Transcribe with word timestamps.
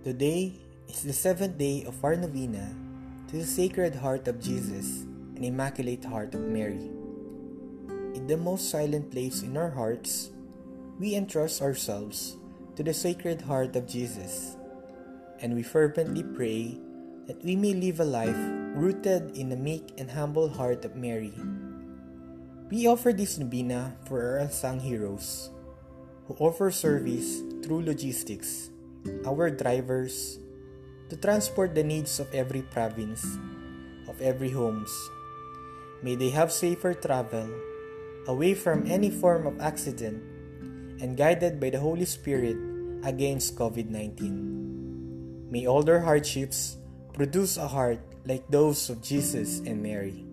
Today 0.00 0.56
is 0.88 1.04
the 1.04 1.12
seventh 1.12 1.60
day 1.60 1.84
of 1.84 2.00
our 2.00 2.16
novena 2.16 2.72
to 3.28 3.36
the 3.36 3.44
Sacred 3.44 3.94
Heart 4.00 4.32
of 4.32 4.40
Jesus 4.40 5.04
and 5.36 5.44
Immaculate 5.44 6.02
Heart 6.08 6.32
of 6.32 6.40
Mary. 6.40 6.88
In 8.16 8.24
the 8.24 8.38
most 8.40 8.72
silent 8.72 9.12
place 9.12 9.42
in 9.42 9.58
our 9.58 9.68
hearts, 9.68 10.30
we 10.98 11.14
entrust 11.14 11.60
ourselves 11.60 12.40
to 12.76 12.82
the 12.82 12.96
Sacred 12.96 13.42
Heart 13.44 13.76
of 13.76 13.84
Jesus, 13.84 14.56
and 15.44 15.52
we 15.52 15.60
fervently 15.62 16.24
pray 16.24 16.80
that 17.28 17.44
we 17.44 17.52
may 17.52 17.76
live 17.76 18.00
a 18.00 18.08
life 18.08 18.40
rooted 18.72 19.36
in 19.36 19.50
the 19.50 19.60
meek 19.60 19.92
and 20.00 20.10
humble 20.10 20.48
heart 20.48 20.82
of 20.86 20.96
Mary. 20.96 21.36
We 22.72 22.88
offer 22.88 23.12
this 23.12 23.36
novena 23.36 24.00
for 24.08 24.24
our 24.24 24.48
unsung 24.48 24.80
heroes 24.80 25.50
who 26.24 26.40
offer 26.40 26.70
service 26.70 27.44
through 27.60 27.84
logistics, 27.84 28.70
our 29.26 29.50
drivers, 29.50 30.38
to 31.08 31.16
transport 31.16 31.74
the 31.74 31.82
needs 31.82 32.20
of 32.20 32.32
every 32.34 32.62
province, 32.62 33.24
of 34.08 34.20
every 34.22 34.50
homes. 34.50 34.90
May 36.02 36.14
they 36.14 36.30
have 36.30 36.52
safer 36.52 36.94
travel, 36.94 37.50
away 38.26 38.54
from 38.54 38.86
any 38.86 39.10
form 39.10 39.46
of 39.46 39.60
accident, 39.60 40.22
and 41.00 41.16
guided 41.16 41.58
by 41.58 41.70
the 41.70 41.80
Holy 41.80 42.06
Spirit 42.06 42.56
against 43.02 43.56
COVID 43.56 43.88
19. 43.88 45.50
May 45.50 45.66
all 45.66 45.82
their 45.82 46.00
hardships 46.00 46.76
produce 47.12 47.56
a 47.56 47.66
heart 47.66 47.98
like 48.24 48.46
those 48.48 48.88
of 48.88 49.02
Jesus 49.02 49.60
and 49.66 49.82
Mary. 49.82 50.29